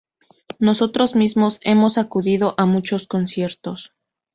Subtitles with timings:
[0.57, 3.93] nosotros mismos hemos acudido a muchos conciertos